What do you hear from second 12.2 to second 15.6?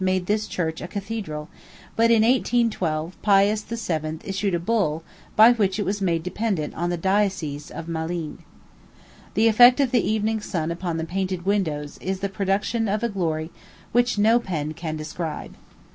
the production of a glory which no pen can describe.